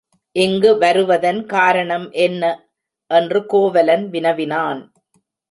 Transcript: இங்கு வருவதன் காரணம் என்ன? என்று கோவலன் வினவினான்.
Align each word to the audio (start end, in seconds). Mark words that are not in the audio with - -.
இங்கு 0.35 0.77
வருவதன் 0.77 1.45
காரணம் 1.45 2.11
என்ன? 2.11 2.43
என்று 3.11 3.45
கோவலன் 3.45 4.09
வினவினான். 4.09 4.81